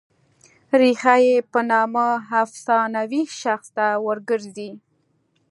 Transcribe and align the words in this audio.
ریښه 0.79 1.15
یې 1.25 1.35
په 1.51 1.59
نامه 1.71 2.07
افسانوي 2.43 3.23
شخص 3.41 3.67
ته 3.75 3.85
ور 4.05 4.17
ګرځي. 4.29 4.71